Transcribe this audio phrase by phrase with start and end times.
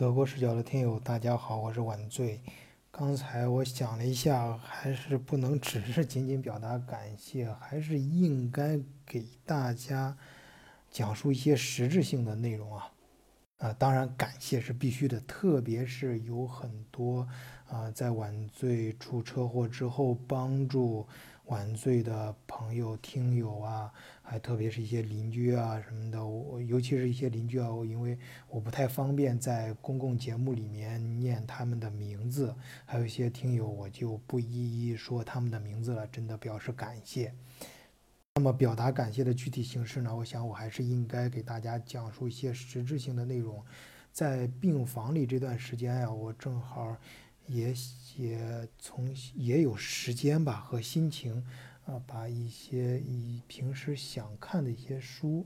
[0.00, 2.40] 德国视角的听友，大家好，我是晚醉。
[2.90, 10.16] 刚才我想了一下，还是不能只是仅仅表达感谢，还是应该给大家
[10.90, 12.90] 讲述一些实质性的内容啊。
[13.58, 17.28] 啊，当然感谢是必须的，特别是有很多
[17.68, 21.06] 啊，在晚醉出车祸之后帮助。
[21.50, 23.92] 晚醉的朋友、听友啊，
[24.22, 28.16] 还特别是一些邻居啊什么的，我尤其是一些邻居啊，我因为
[28.48, 32.54] 我不太方便在公共节目里面念他们的名字，
[32.86, 37.34] 还有一些听友，我就不一一说他们的名字了，真的表示感谢。
[38.36, 40.14] 那么表达感谢的具体形式呢？
[40.14, 43.60] 我想我还是应该给大家讲述一些实质性的内容。
[44.12, 46.96] 在病房里这段时间呀，我正好。
[47.50, 47.74] 也
[48.16, 51.44] 也从也有时间吧和心情，
[51.84, 55.44] 啊，把一些以平时想看的一些书，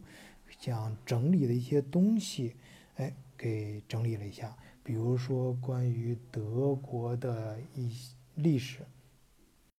[0.60, 2.56] 想整理的一些东西，
[2.96, 4.54] 哎，给整理了一下。
[4.82, 8.80] 比如说关于德国的一些历史，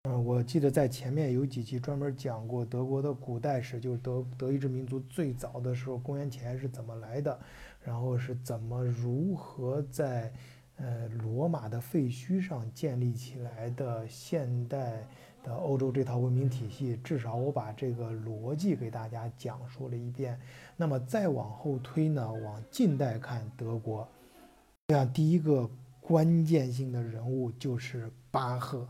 [0.09, 7.39] 嗯，我记得在前面有几期专门讲过德国的古代史，就是德德意志民族最早的时候，公元前是怎么来的，
[7.83, 10.33] 然后是怎么如何在。
[10.77, 15.07] 呃，罗马的废墟上建立起来的现代
[15.41, 20.37] 的欧洲这套文明体系，至少我把这个逻辑给大家讲述了一遍。
[20.75, 24.05] 那么再往后推呢，往近代看德国，
[24.87, 25.69] 这样第一个
[26.01, 28.87] 关键性的人物就是巴赫。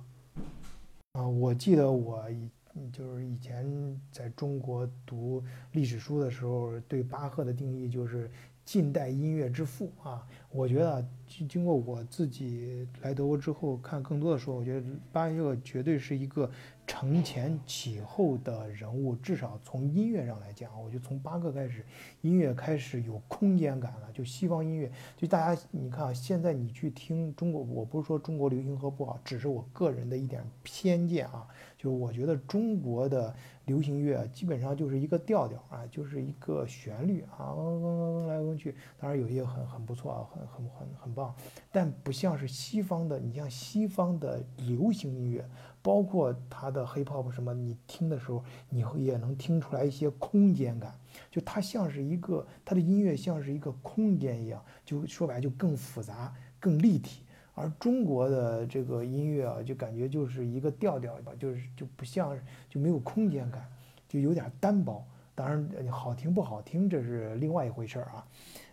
[1.14, 2.49] 啊，我记得我以
[2.92, 8.30] 就是以前在中国读历史书的时候，对巴赫的定义就是
[8.66, 10.27] 近代音乐之父啊。
[10.56, 11.06] 我觉得。
[11.28, 16.48] 经经过我自己来德国之后看更多的时候，我觉得巴赫绝对是一个
[16.86, 19.16] 承前启后的人物。
[19.16, 21.83] 至少从音乐上来讲，我觉得从巴赫开始，
[22.22, 24.11] 音乐开始有空间感了。
[24.14, 31.48] 就西方音乐，就大家你看啊，现在你去听中国，我不是说中国流行歌不好，只是我个人的一点偏见啊。
[31.76, 33.36] 就是我觉得中国的
[33.66, 38.76] 流行乐基本上就是一个调调啊，就是一个旋律啊，嗡嗡嗡来嗡去。
[38.99, 41.33] 当然有些很很不错啊，很很很很棒，
[41.72, 43.20] 但不像是西方的。
[43.20, 45.48] 你像西方的流行音乐，
[45.82, 50.94] 包括它的 hip hop 什么，你听的时候，你也能听出来一些空间感。
[51.32, 57.23] 就它像是一个，它的音乐像是一个空间一样，就说白就更复杂、更立体。
[57.54, 62.38] 而中国的这个音乐啊，就感觉就是一个调调吧，就是就不像，
[62.70, 63.66] 就没有空间感，
[64.10, 65.05] 就有点单薄。
[65.34, 68.28] 当然，好听不好听这是另外一回事儿啊，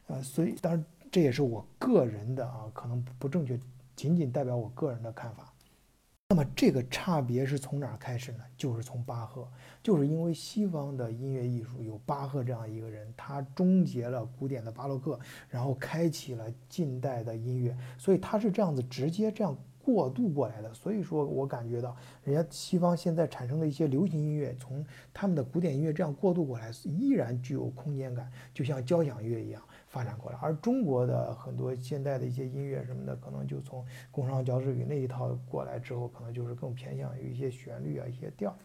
[0.07, 3.61] 呃，所以当然这也是我个人的啊，可能不正确，
[3.95, 5.53] 仅仅代表我个人的看法。
[6.31, 8.39] 那么这个差别是从哪儿开始呢？
[8.57, 9.47] 就是从巴赫，
[9.83, 20.73] 就是因为西方的音乐艺术有巴赫这样一个人，他终结了古典的巴洛克，然后开启了近代的音乐，所以他是这样子直接这样过渡过来的。
[20.75, 29.63] 所以说我感觉到，人家西方现在产生的一些流行音乐，从他们的古典音乐这样过渡过来，依然具有空间感，就像交响乐一样。
[29.89, 38.57] 发展过来，而中国的很多现代的一些音乐什么的，可能就从工商角徵语那一套过来之后，可能就是更偏向于一些旋律啊、一些调。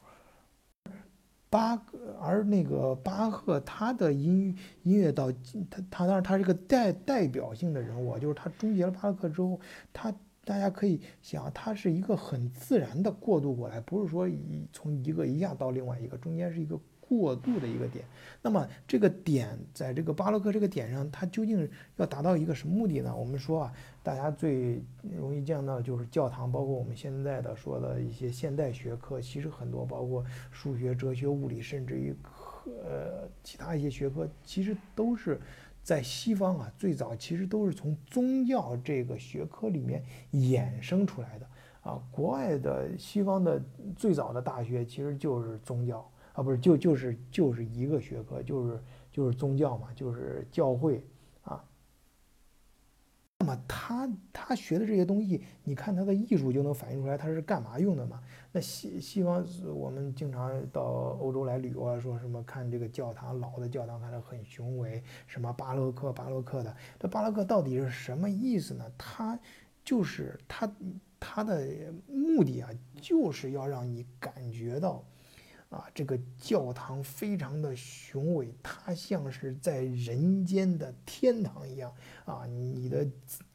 [1.49, 1.75] 巴，
[2.22, 5.29] 而那个巴赫他的音音乐到
[5.69, 9.59] 他他当然他是个代代表性的人物，就是他终结了巴洛克之后，
[9.91, 10.13] 他
[10.47, 16.80] 大家可以想，它是一个很自然的过渡过来，不是说一从一个一下到另外一个，中间是一个。
[17.09, 18.03] 过渡的一个点，
[18.41, 21.66] 那么这个点在这个巴洛克这个点上，它究竟
[21.96, 23.16] 要达到一个什么目的呢？
[23.16, 24.84] 我们说啊，大家最
[25.18, 30.22] 容易见到就是教堂，包括我们现在的说的一些现代学科，其实很多包括
[30.52, 35.40] 数学、哲学、物理，甚至于科呃其他一些学科，其实都是
[35.87, 40.03] 在西方啊，最早其实都是从宗教这个学科里面
[40.33, 41.47] 衍生出来的
[41.79, 42.03] 啊。
[42.11, 43.63] 国外的西方的
[43.95, 46.05] 最早的大学其实就是宗教。
[46.33, 48.83] 啊，不是，就就是就是一个学科，就是
[49.13, 51.01] 就是宗教嘛，就是教会。
[53.39, 58.22] 那么他他学的这些东西，你看他的艺术就能反映出来他是干嘛用的嘛？
[58.51, 59.45] 那西西方
[59.75, 60.81] 我们经常到
[61.22, 68.91] 欧洲来旅游啊，说什么看这个教堂，老的教堂看着很雄伟，什么巴洛克巴洛克的，这巴洛克到底是什么意思呢？
[68.97, 69.40] 他
[69.83, 70.69] 就是他
[71.19, 72.69] 他的目的啊，
[72.99, 75.03] 就是要让你感觉到。
[75.69, 81.93] 啊，这个教堂非常的雄伟，它像是在人间的天堂一样
[82.23, 82.46] 啊！
[82.46, 83.05] 你的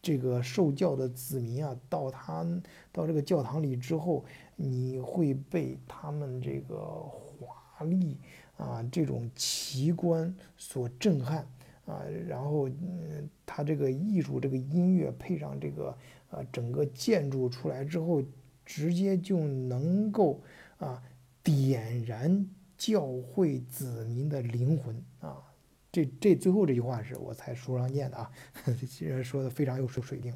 [0.02, 2.46] 这个受教的子民啊，到他
[2.92, 4.24] 到这个教堂里之后，
[4.56, 8.18] 你会被他们这个华丽
[8.58, 11.46] 啊这种奇观所震撼
[11.86, 15.96] 啊，然后嗯，他这个艺术这个音乐配上这个
[16.30, 18.22] 啊整个建筑出来之后，
[18.66, 20.42] 直接就能够
[20.76, 21.02] 啊
[21.42, 25.42] 点燃教会子民的灵魂啊。
[25.90, 28.30] 这这最后这句话是我才书上念的啊，
[28.80, 30.34] 其实说的非常有水水平，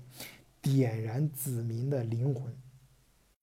[0.61, 2.55] 点燃子民的灵魂。